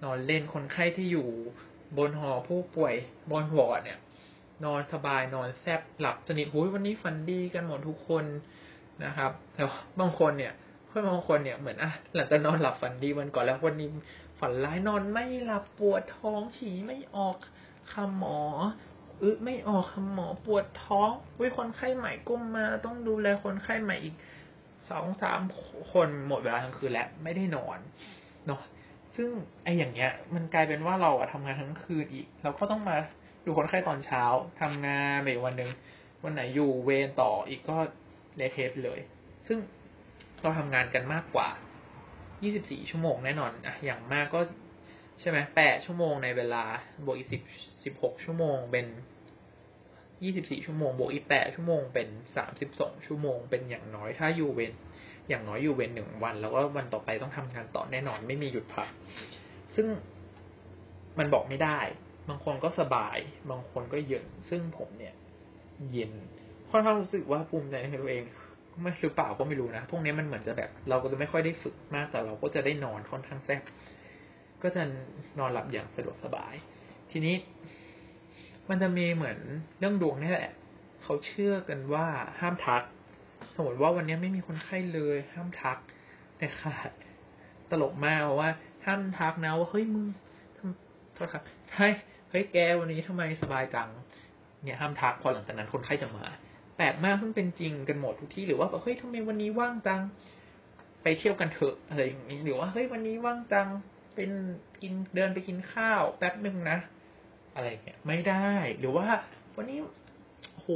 [0.04, 1.30] นอนเล่นคนไข้ที่อยู่
[1.98, 2.94] บนหอผู้ป่วย
[3.32, 4.00] บนวอร์ดเนี่ย
[4.66, 8.26] นอนสบายนอนแซบหลับสนิทหุยวันนี้ฝันดีกันหมดทุกคน
[9.04, 9.64] นะครับแต่
[10.00, 10.54] บางคนเนี่ย
[10.88, 13.90] เพื่อนบางคนเนี่ยเหมือนอะหลังจากนอนหลับฝันดีวันก่อนแล้ววันนี้
[14.40, 17.36] ฝันร้ายนอนไม่หลับปวดท้องฉี่ไม่ออก
[17.94, 18.40] คำหมอ
[19.22, 24.16] อึไม่ออกคำหมอปวดท้องวิคนไข้ใหม่ก้มมาต้องดูแลคนไข้ใหม่อีก
[24.90, 25.42] สองสาม
[25.92, 27.80] คนหมดเวลาทั้งคืนแล้วไม่ได้นอน
[28.48, 28.62] เนาะ
[29.16, 29.30] ซึ่ง
[29.64, 32.98] ไอ้อย่างเงี้ย มันกลายเป็นว่าเราอะทำงานทั้งคืนอีก เราก็ต้องมา
[33.46, 34.24] ดูคนไข้ตอนเช้า
[34.62, 35.72] ทำงานไปวันหนึ่ง
[36.24, 37.78] วันไหนอยู่เวรต่ออีกก็
[38.38, 39.00] เลเทปเลย
[39.48, 39.60] ซึ่ง
[40.42, 41.50] เราทำงานกันมากกว่า
[42.20, 44.40] 24 ชั่วโมงแน่นอนอะอย่างมากก็
[45.20, 46.64] ใช่ไหมแปดชั่วโมงในเวลา
[47.06, 47.42] บวกอีกสิบ
[47.86, 48.86] สิบหกชั่วโมงเป็น
[50.24, 54.74] ยี่สิบสี่ชั่วโมง บวกอีกแปดชั่วโมงเป็นสามสิบสองชั่วโมง เป็นอย่างน้อย ถ้าอยู่เวน
[55.30, 58.88] อย่างน้อยอยู่เว้นหนึ่งวัน แล้วก็วันต่อไปต้องทำงานต่อแน่นอนไม่มีหยุดพัก
[59.76, 59.88] ซึ่ง
[61.20, 61.80] มันบอกไม่ได้
[62.30, 63.18] บางคนก็สบาย
[63.50, 65.14] บางคนก็เย็นซึ่งผมเนี่ย
[65.92, 66.12] เย็น
[66.72, 68.24] ค่อนข้างรู้สึกว่าภูมิใจในตัวเอง
[68.82, 73.62] ไม่หรือเปล่าก็ไม่รู้นะพวกนี้มันเหมือนจะแบบ เราก็จะไม่ค่อยได้ฝึกมากแต่เราก็จะได้นอนค่อนข้างแซ่บ
[74.64, 74.84] ก็จะ
[75.40, 76.54] นอนหลับอย่างสะดวกสบาย
[77.12, 77.36] ทีนี้
[78.70, 79.38] มันจะมีเหมือน
[79.80, 80.52] เรื่องดวงนี่แหละ
[81.04, 82.08] เขาเชื่อกันว่า
[82.40, 82.84] ห้ามทัก
[83.56, 85.78] สมมติว่าวันนี้ไม่มีคนไข้เลย ห้ามทัก
[86.38, 86.90] แต่ขาด
[87.72, 88.50] ตลกมากว่า
[88.86, 90.06] ห้ามทักนะว่าเฮ้ยมึง
[91.14, 91.44] โทษครับ
[91.76, 91.94] เฮ้ย
[92.30, 93.90] เฮ้ยแกวันนี้ทำไมสบายจัง
[94.64, 96.26] เนี่ยห้ามทักพอหลังจากนั้นคนไข้จะมา
[96.78, 100.02] แปลกมากเพิ่งเป็นจริงกันหมดทุกที่หรือว่าแบบเฮ้ยทำไมวันนี้ว่างจัง
[101.04, 103.68] ไปเที่ยวกันเถอะอะไรอย่างนี้หรือว่าเฮ้ยวันนี้ว่างจัง
[104.16, 104.32] เป็น
[104.82, 106.78] กินเดินไปกินข้าวแป๊บหนึ่งนะ
[107.56, 109.08] อะไรเงี้ยไม่ได้ หรือว่า
[109.56, 109.80] วันนี้
[110.62, 110.68] โห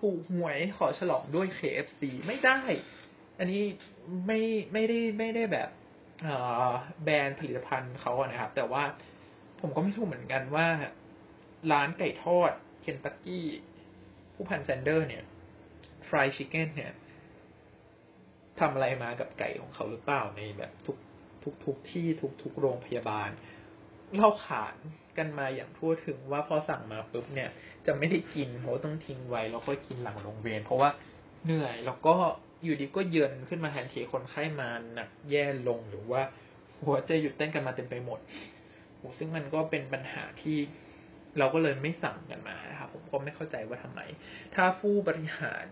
[0.00, 2.58] ถูกหวยขอฉลองด้วย KFC ไม่ได้
[3.38, 3.62] อันนี้
[4.26, 4.40] ไม่
[4.72, 5.68] ไม่ได้ไม่ได้แบบ
[7.04, 8.82] แบรนด์ผลิตภัณฑ์เขาอะนะครับ แต่ว่า
[9.60, 10.66] ผมก็ไม่รู้เหมือนกันว่า
[11.72, 13.46] ร้านไก่ทอดเคนตักกี้
[14.34, 15.24] ผู้พันแซนเดอร์ เนี่ย
[16.08, 16.92] ฟรายชิคเก้นเนี่ย
[18.60, 20.96] ทำอะไรมากับไก่ของเขาหรือเปล่าในแบบทุก
[21.42, 23.30] ทุกทุกที่ทุกทุกโรงพยาบาล
[24.16, 24.74] เราขาน
[25.18, 27.50] กันมาอย่างทั่วถึงว่าพอสั่งมาปุ๊บเนี่ย
[27.86, 30.90] จะไม่ได้กินเพราะต้องทิ้งไว้แล้วก็กินหลังโรงเรียน เพราะว่า
[31.44, 32.14] เหนื่อยแล้วก็
[32.62, 36.22] อยู่ดีก็เยือนขึ้นมาแทนที่คนไข้มาหนักแย่ลงหรือว่า
[36.86, 38.18] หัวใจหยุดเต้นกันมาเต็มไปหมด
[38.96, 40.58] โซึ่งมันก็เป็นปัญหาที่
[41.38, 44.00] เราก็เลยไม่สั่งกันมานะครับผมก็ไม่เข้าใจว่าทำไม
[44.54, 45.66] ถ้าผู้บริหาร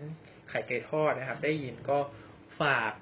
[0.49, 1.99] ไข่ไก่ทอดนะครับ ได้ยินก็
[2.61, 2.93] ฝาก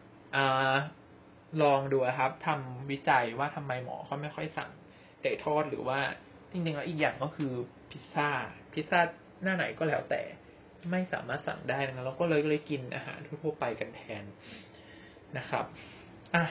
[1.62, 4.70] ลองดูครับทำวิจัยว่าทำไมหมอเขาไม่ค่อยสั่ง
[5.22, 6.00] ไก่ทอดหรือว่า
[6.52, 7.52] จริงๆแล้วอีกอย่างก็คือ
[7.90, 8.28] พิซซ่า
[8.72, 9.00] พิซซ่า
[9.42, 10.22] หน้าไหนก็แล้วแต่
[10.90, 14.24] ไม่สามารถสั่งได้นะเราก็เลยเลยกินอาหารทั่วไปกันแทน
[15.38, 15.64] นะครับ
[16.34, 16.44] อะ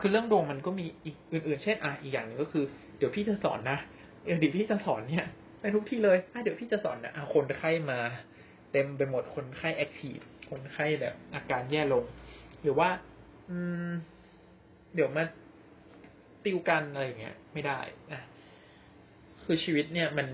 [0.00, 2.64] คือเรื่องดวงมันก็มีอีกอื่น ๆ เช่นอะอีกอย่างหนึ่งก็คือ
[2.98, 3.78] เดี๋ยวพี่จะสอนนะ
[4.22, 5.26] เดี๋ยวพี่จะสอนเนี่ย
[5.60, 7.98] ไปทุกที่เลยอะเดี๋ยวพี่จะสอนนะอะคนไข้มา
[8.72, 10.18] เต็มไปหมดคนไข้แอคทีฟ
[10.50, 12.04] คนไข้แบบอาการแย่ลง
[12.62, 12.88] หรือว่า
[13.50, 13.58] อื
[13.88, 13.90] ม
[14.94, 15.24] เดี๋ยวมา
[16.44, 17.78] ติวกันอะไรอย่างเงี้ย ไม่ได้
[18.12, 18.20] นะ
[19.44, 20.26] คือชีวิตเนี่ยมัน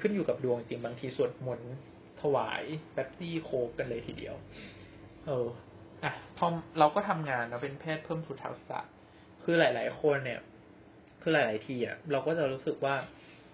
[0.00, 1.74] ขึ้นอยู่กับดวงจริงบางทีสวดมนต์
[2.20, 2.62] ถวาย
[2.94, 4.34] แบบซี่โคกันเลยทีเดียว
[5.26, 5.46] เออ
[6.04, 6.46] อะพอ
[6.78, 8.80] เราก็ทำงานเราเป็นแพทย์เพิ่มสุทักษะ
[9.42, 10.40] คือหลาย ๆ คนเนี่ย
[11.22, 12.94] คือหลาย ๆ ทีอะเราก็จะรู้สึกว่า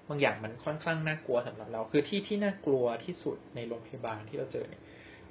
[0.09, 4.83] บางอย่างมันค่อนข้างน่ากลัวสำหรับเรา คือที่ที่น่ากลัวที่สุดในโรงพยาบาลที่เราเจอเนี่ย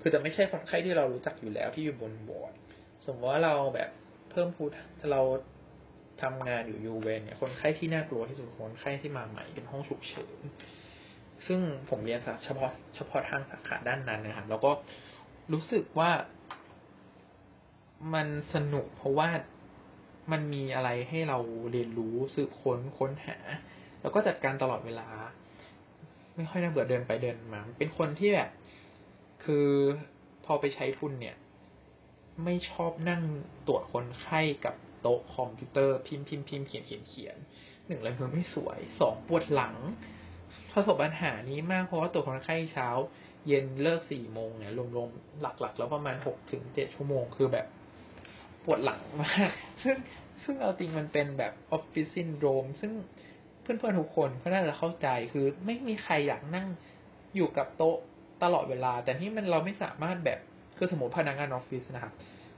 [0.02, 2.54] คือจะไม่ใช่คนไข้ที่เรารู้จักอยู่แล้วที่อยู่บนบอร์ด
[3.06, 3.89] สมมติว่าเราแบบ
[4.32, 4.70] เพิ่มพูด
[5.12, 5.22] เรา
[6.23, 10.39] ทำงานอยู่ยูเวนเนี่ยคนไข้ที่น่ากลัวที่สุดคนไข้ที่มาใหม่เป็นห้องฉุกเฉิน
[11.47, 14.71] ซึ่งผมเรียนเฉพาะเฉพาะทางสาขาด้านนั้นนะครับแล้วก็
[15.53, 16.12] รู้สึกว่า
[18.13, 19.29] มันสนุกเพราะว่า
[20.31, 21.39] มันมีอะไรให้เรา
[21.71, 23.38] เรียนรู้สืบค้นค้นหา
[24.01, 25.07] แล้วก็จัดการตลอดเวลา
[26.36, 28.49] ไม่ค่อยน่าเบื่อเดินไปเดินมา เป็นคนที่แบบ
[29.43, 29.67] คือ
[30.45, 31.36] พอไปใช้ทุนเนี่ย
[32.43, 33.23] ไม่ชอบนั่ง
[33.67, 37.38] ตรวจคนไข้กับ โต๊ะคอมพิวเตอร์พิมพ์พิมพ์พิมพ์เขียนเขียนเขียน
[37.88, 39.76] หนึ่งเลยมือไม่สวยสองปวดหลัง
[40.74, 42.88] ประสบปัญหานี้มากเพราะว่าตัวคนไข้เช้า
[43.48, 47.66] เย็นเลิกสี่โมงเนี่ยรวมๆหลักๆ แล้วประมาณหกถึงเจ็ดชั่วโมงคือแบบ
[48.64, 49.50] ปวดหลังมาก
[49.84, 49.98] ซึ่ง
[50.44, 52.92] ซึ่งเอาจริงมันเป็นแบบออฟฟิศซินโดรมซึ่ง
[53.62, 56.68] เพื่อนๆทุกคนก็น่าจะเข้าใจคือไม่มีใครอยากนั่ง
[57.36, 57.98] อยู่กับโต๊ะ
[58.44, 60.40] ตลอดเวลา แต่ที่มันเราไม่สามารถแบบ
[60.78, 62.14] คือสมมติพนักงานออฟฟิศนะครับ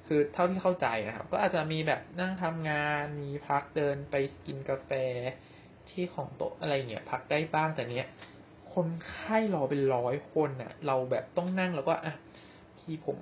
[0.08, 4.92] คือเท่าที่เข้าใจนะครับ ก็อาจจะมีแบบนั่งทำงานมีพักเดินไปกินกาแฟ
[5.90, 8.08] ที่ของโต๊ะอะไรเนี่ย พักได้บ้างแต่เนี้ย
[8.74, 12.14] คนไข้รอเป็นร้อยคนน่ะ เราแบบต้องนั่งแล้วก็อะ
[12.80, 13.18] ที่ผม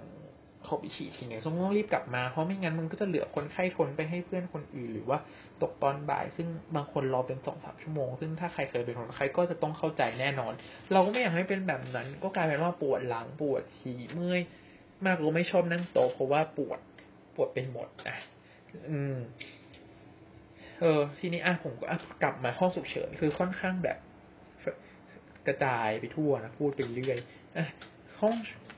[0.66, 5.18] เขาไปฉีดทีเนี่ยต้องรีบกลับมาเพราะไม่งั้นมันก็จะเหลือคนไข้ทนไปให้เพื่อนคนอื่น หรือว่า
[5.62, 10.54] ตกตอนบ่าย ซึ่งบางคนรอเป็นสองสามชั่วโมง ซึ่งถ้าใครเคยเป็นคนไข้ก็จะต้องเข้าใจแน่นอน
[10.92, 14.42] เราก็ไม่อยากให้เป็นแบบนั้น ก็กลายเป็นว่าปวดหลังปวดฉี่เมื่อย
[15.06, 16.80] มากก็ไม่ชอบนั่งโต๊ะเพราะว่าปวด
[17.36, 18.18] ปวดเป็นหมดอะ
[18.90, 19.18] อืม
[20.82, 21.86] เออ ทีนี้อะผมก็
[22.24, 23.98] กลับมาห้องฉุกเฉินคือค่อนข้างแบบ
[25.48, 27.18] กระจายไปทั่วนะพูดไปเรื่อย
[27.58, 27.66] อะ
[28.20, 28.36] ห้อง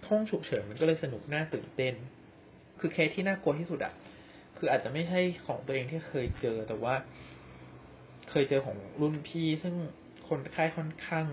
[0.09, 1.93] ห้องฉุกเฉินมันก็เลยสนุกน่าตื่นเต้น
[2.79, 3.93] คือเคสที่น่ากลัวที่สุดอะ
[4.57, 6.95] คืออาจจะไม่ใช่ของตัวเองที่เคยเจอแต่ว่า
[8.29, 9.75] เคยเจอของรุ่นพี่ ซึ่ง
[10.27, 11.25] คนไข้ค่อนข้าง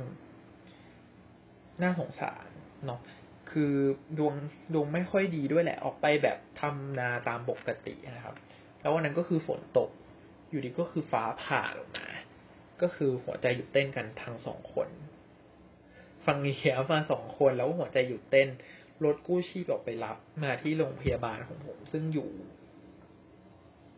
[1.82, 2.48] น่าสงสาร
[2.86, 3.00] เนาะ
[3.50, 3.72] คือ
[4.18, 4.34] ดวง
[4.74, 8.36] ดวงไม่ค่อยดีด้วยแหละ ออกไปแบบทำนาตามปกตินะครับ
[8.80, 9.90] แล้ววันนั้นก็คือฝนตก
[10.50, 12.08] อยู่ดีก็คือฟ้าผ่าลงมา
[12.82, 14.88] ก็คือหัวใจหยุดเต้นกันทั้งสองคน
[16.26, 18.48] ฟังเฮียมาสองคนแล้วหัวใจหยุดเต้น
[19.04, 22.30] รถกู้ชีพออกไปรับมาที่โรงพยาบาลของผม ซึ่งอยู่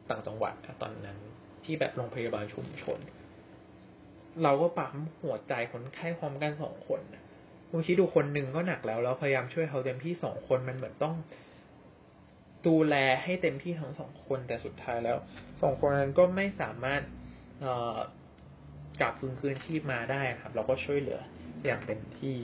[0.09, 1.19] ต่างจังหวัดตอนนั้น
[1.65, 2.99] ที่แบบโรงพยาบาลชุมชน
[4.43, 7.01] เราก็ปั๊มหัวใจคนไข้พร้อมกันสองคน
[7.75, 11.15] คุณคิดดูคนหนึ่งก็หนักแล้วเราพยายามช่วยเขาเต็มที่สองคนมันเหมือนต้อง
[12.67, 15.17] ดูแลให้เต็มที่ทั้งสองคนแต่สุดท้ายแล้ว
[15.63, 17.03] สองคนนั้นก็ไม่สามารถ
[19.01, 21.21] กลับฟื้นคืนชีพมาได้ครับ เราก็ช่วยเหลือ
[21.65, 22.37] อย่างเต็มที่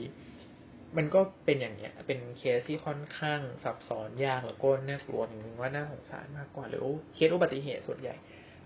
[0.97, 8.15] มันก็เป็นอย่างเนี้ย เป็นเคสที่ค่อนข้างซับซ้อนยากแล้วก็น่ากลัวหนึ่งว่าน่าสงสารมากกว่า หรือเคสอุบัติเหตุส่วนใหญ่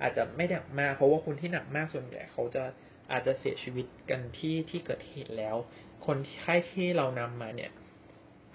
[0.01, 2.63] อาจจะไม่หนักมากเพราะว่าคนที่หนักมากส่วนใหญ่เขาจะ
[3.11, 5.55] อาจจะเสียชีวิตกันที่ที่เกิดเหตุแล้ว
[6.05, 7.71] คนไข้ที่เรานำมาเนี่ย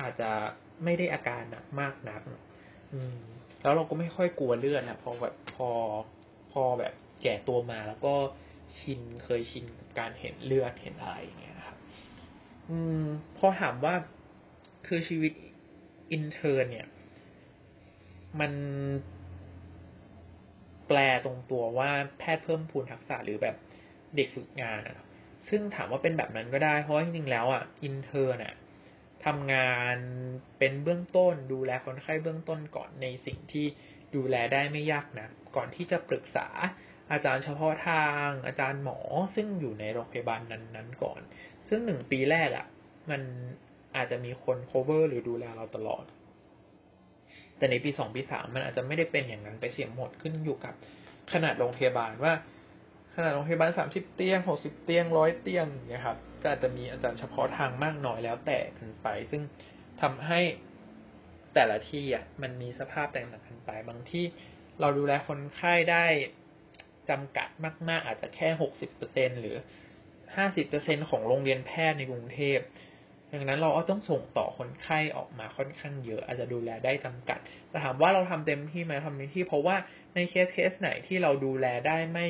[0.01, 0.31] อาจจะ
[0.85, 2.23] ไม่ได้อาการหนักมากนัก
[2.93, 3.19] อืม
[3.63, 5.71] แล้วเราก็ไม่ค่อยกลัวเลือดนะพอแบบพอ
[6.53, 8.15] พอแบบแก่ตัวมาแล้วก็
[8.79, 11.79] ชินเคยชินกับการเห็นเลือดเห็นอะไรอย่างเงี้ยครับ
[12.71, 13.05] อืม
[13.37, 13.95] พอถามว่า
[14.87, 15.33] คือชีวิต
[16.13, 16.87] อินเทอร์เนี่ย
[18.41, 18.53] มัน
[20.89, 23.57] แปลตรงตัวว่าแพทย์เพิ่มพูนทักษะหรือแบบ
[24.17, 24.97] เด็กฝึกงานอะ
[25.51, 28.55] ซึ่งถามว่าเป็นแบบนั้นก็ได้ เพราะจริงๆแล้วอะอินเทอร์เนี่ย
[29.25, 29.97] ทำงาน
[30.59, 33.67] เป็นเบื้องต้น ดูแลคนไข้เบื้องต้นก่อนในสิ่งที่
[34.15, 36.49] ดูแลได้ไม่ยากนะก่อนที่จะปรึกษา
[37.13, 38.99] อาจารย์เฉพาะทางอาจารย์หมอ
[39.35, 41.21] ซึ่งอยู่ในโรงพยาบาลนั้นๆก่อน
[41.69, 42.67] ซึ่งหนึ่งปีแรกอะ่ะ
[43.11, 43.23] มัน
[43.97, 46.05] อาจจะมีคน cover หรือดูแลเราตลอด
[47.59, 50.75] แต่ในปีสองปีสามมันอาจจะไม่ได้เป็นอย่างนั้นไปเสียหมดขึ้นอยู่กับ
[51.33, 52.33] ขนาดโรงพยาบาลว่า
[53.21, 59.43] ขนาดโรงพยาบาลสามสิบเตียงหกสิบเตียงร้อยเตียงเนี่ยครับก็อาจจะมีอาจารย์เฉพาะทางมากน้อยแล้วแต่กันไป ซึ่ง
[60.01, 60.41] ทำให้
[61.55, 64.25] แต่ละที่อะมันมีสภาพแตกต่างกันไปบางที่
[64.81, 66.05] เราดูแลคนไข้ได้
[67.11, 67.49] จำกัด
[67.89, 69.57] มากๆ อาจจะแค่หกสิบเปอร์เซ็นหรือ
[70.37, 72.59] ห้าสิบเปอร์เซ็นของโรงเรียนแพทย์ในกรุงเทพ
[73.33, 79.77] ดังนั้นเราก็ต้องส่งต่อคนไข้ออกมาค่อนข้างเยอะอาจจะดูแลได้จำกัด แต่ถามว่าเราทำเต็มที่ไหมทำเต็มที่ เพราะว่า
[80.15, 82.27] ในเคสเคสไหนที่เราดูแลได้ไม่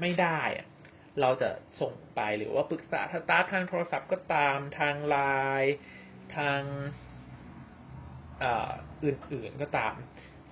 [0.00, 0.66] ไม่ได้อะ
[1.20, 5.16] เราจะส่งไปหรือว่าปรึกษาถ้าตาทางโทรศัพท์ก็ตามทางไล
[5.62, 5.74] น์
[6.36, 6.60] ทาง
[9.04, 9.94] อื่นๆก็ตาม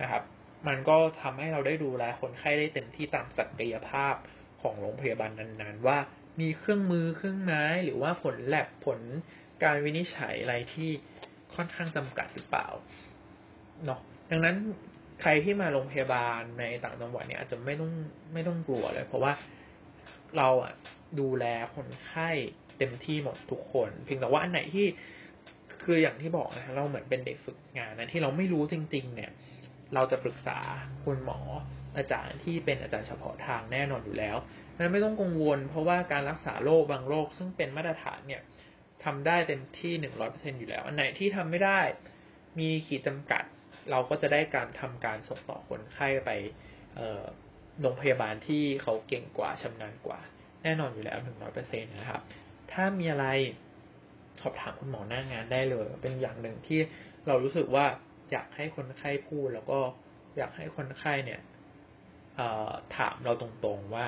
[0.01, 0.23] นะครับ
[0.67, 4.15] มันก็ทำให้เราได้ดูแลคนไข้ได้เต็มที่ตามศักยภาพ
[4.61, 5.97] ของโรงพยาบาลนั้นๆ ว่า
[6.39, 8.99] มีเครื่องมือเครื่องไม้หรือว่าผลแลบผล
[9.63, 10.89] การวินิจฉัยอะไรที่
[11.55, 12.67] ค่อนข้างจำกัดหรือเปล่า
[13.85, 13.99] เนาะ
[14.31, 14.55] ดังนั้น
[15.21, 17.91] ใครที่มาโรงพยาบาลในต่างจังหวัดเนี่ยอาจจะไม่ต้อง
[18.33, 19.31] ไม่ต้องกลัวเลย เพราะว่า
[20.37, 20.73] เราอะ
[21.19, 22.29] ดูแลคนไข้
[22.77, 24.85] เต็มที่หมดทุกคนเพียงแต่ว่าอันไหนที่
[25.83, 29.31] คืออย่างที่บอกนะเราเหมือนเป็นเด็กฝึกงานนะที่เราไม่รู้จริง ๆ เนี่ย
[29.93, 30.59] เราจะปรึกษา
[31.03, 31.39] คุณหมอ
[31.97, 34.37] อาจารย์ที่เป็นอาจารย์เฉพาะทางแน่นอนอยู่แล้ว
[34.77, 38.41] นั้นไม่ต้องกังวล เพราะว่าการรักษาโรคบางโรคซึ่งเป็นมาตรฐานเนี่ย
[39.03, 41.79] ทำได้เต็มที่หนึ่งร้อยเปอร์เซ็นอยู่แล้ว อันไหนที่ทำไม่ได้
[42.59, 43.43] มีขีดจำกัด
[43.91, 46.29] เราก็จะได้การทำการส่งต่อคนไข้ไป
[47.81, 50.19] โรงพยาบาลที่เขาเก่งกว่าชำนาญกว่า
[50.63, 52.21] แน่นอนอยู่แล้วหนึ่งร้อยเปอร์เซ็นต์นะครับ
[52.71, 53.27] ถ้ามีอะไร
[54.41, 56.79] สอบถามคุณหมอหน้างานได้เลย เป็นอย่างหนึ่งที่
[57.27, 57.85] เรารู้สึกว่า
[58.31, 59.79] อยากให้คนไข้พูด แล้วก็
[60.37, 61.41] อยากให้คนไข้เนี่ย
[62.97, 64.05] ถามเราตรงๆว่า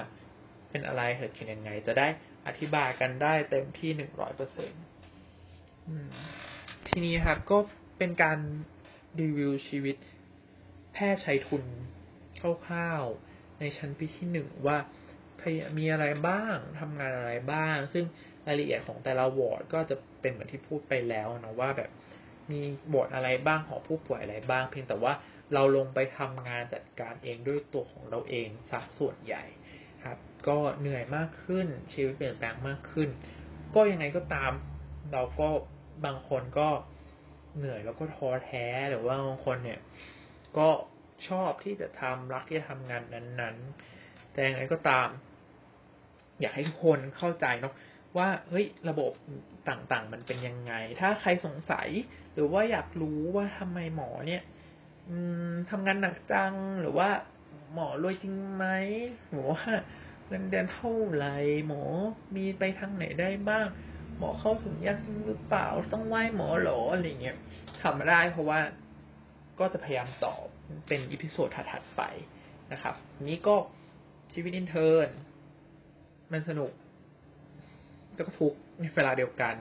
[0.70, 2.08] เป็นอะไรเหตุเกิดยังไง จะได้
[2.48, 4.72] อธิบายกันได้เต็มที่หนึ่งร้อยเปอร์เซ็น
[6.88, 7.58] ทีนี้ครับก็
[7.98, 8.40] เป็นการ
[9.20, 9.96] รีวิวชีวิต
[10.94, 11.64] แพทย์ใช้ทุน
[12.66, 14.78] คร่าวๆในชั้นปีที่หนึ่งว่า
[15.78, 18.06] มีอะไรบ้างทำงานอะไรบ้าง ซึ่ง
[18.48, 21.90] รายละเอียดของแต่ละวอร์ดก็จะเป็นเหมือนที่พูดไปแล้วนะว่าแบบ
[22.52, 22.60] มี
[22.94, 25.14] บทอะไรบ้างของผู้ป่วยอะไรบ้าง เพียงแต่ว่า
[25.54, 29.44] เราลงไปทำงานจัดการเองด้วยตัวของเราเองสักส่วนใหญ่
[30.04, 33.10] ครับ ก็เหนื่อยมากขึ้นชีวิตเปลี่ยนแปลงมากขึ้น
[33.76, 34.52] ก็ยังไงก็ตาม
[35.12, 35.50] เราก็
[36.06, 36.70] บางคนก็
[37.58, 39.80] เหนื่อยแล้วก็ท้อแท้หรือว่าบางคนเนี่ย
[40.58, 40.68] ก็
[41.28, 43.56] ชอบที่จะทำรักที่จะทำงานนั้น
[43.96, 45.08] ๆ แต่ยังไงก็ตาม
[46.40, 47.74] อยากให้ทุกคนเข้าใจเนาะ
[48.18, 49.12] ว่าเฮ้ยระบบ
[49.70, 51.90] ต่างๆ มันเป็นยังไง ถ้าใครสงสัย
[52.34, 54.42] หรือว่าอยากรู้ว่าทำไมหมอเนี่ย
[55.70, 57.10] ทำงานหนักจังหรือว่า
[57.74, 58.66] หมอรวยจริงไหม
[59.32, 59.66] หมอว่า
[60.28, 61.36] เงินเดือนเท่าไหร่
[61.68, 61.84] หมอ
[62.36, 63.68] มีไปทางไหนได้บ้าง
[64.22, 67.38] หมอเข้าถึงยากจริงหรือเปล่าต้องไหว้หมอหรออะไรเงี้ย
[67.82, 68.60] ทำมาได้เพราะว่า
[69.60, 70.46] ก็จะพยายามตอบ
[70.88, 72.02] เป็นอีพิโซดถัดๆไป
[72.72, 72.96] นะครับ
[73.30, 73.56] นี้ก็
[74.34, 75.10] ชีวิตอินเทอร์น
[76.32, 76.72] มันสนุก
[78.16, 79.56] แล้วก็ทุกในเวลาเดียวกัน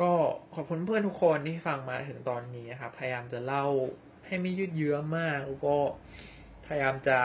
[0.00, 0.12] ก็
[0.54, 3.66] ขอบคุณเพื่อนทุกคนที่ฟังมาถึงตอนนี้นะครับ พยายามจะเล่า
[4.26, 5.76] ให้ไม่ยืดเยื้อมาก แล้วก็
[6.66, 7.18] พยายามจะ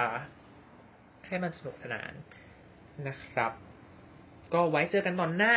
[1.28, 2.12] ให้มันสนุกสนาน
[3.08, 3.52] นะครับ
[4.56, 5.56] ก็ไว้เจอกันตอนหน้า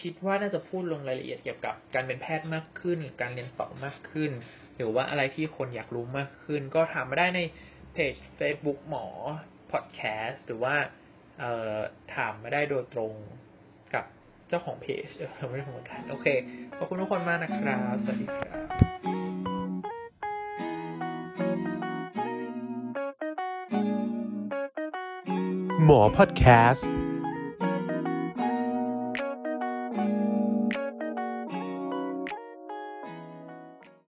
[0.00, 4.30] คิดว่าน่าจะพูดลงรายละเอียดเกี่ยวกับการเป็นแพทย์มากขึ้น การเรียนต่อมากขึ้น
[4.76, 7.40] หรือว่าอะไรที่คนอยากรู้มากขึ้น ก็ถามมาได้ใน
[7.92, 9.06] เพจ Facebook หมอ
[9.72, 10.74] พอดแคสต์หรือว่า
[12.14, 13.12] ถามมาได้โดยตรง
[13.94, 14.04] กับ
[14.48, 16.26] เจ้าของเพจเออไม่ได้เหมือนกันโอเค
[16.76, 18.68] ขอบคุณทุกคนมากนะครับ สวัสดีครับ
[25.84, 26.99] หมอพอดแคสต์